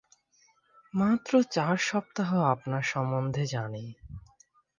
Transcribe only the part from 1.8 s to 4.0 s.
সপ্তাহ আপনার সম্বন্ধে জানি।